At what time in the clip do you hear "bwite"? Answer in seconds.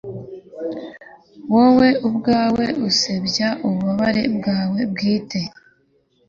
4.91-5.39